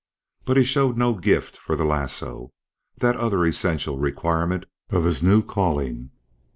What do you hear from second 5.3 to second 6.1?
calling.